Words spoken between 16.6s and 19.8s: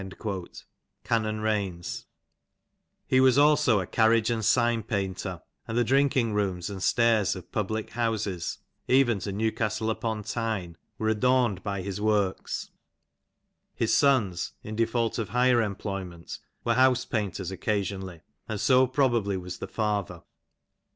were house painters occasionally, and so pro bably was the